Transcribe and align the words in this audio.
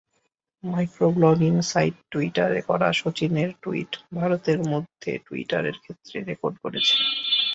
Microblogging 0.63 1.53
site 1.71 1.95
টুইটারে 2.11 2.59
করা 2.69 2.89
শচীনের 2.93 3.49
টুইট 3.61 3.91
ভারতের 4.17 4.59
মধ্যে 4.71 5.11
রিটুইটের 5.15 5.75
ক্ষেত্রে 5.83 6.17
রেকর্ড 6.21 6.55
গড়েছে। 6.63 6.95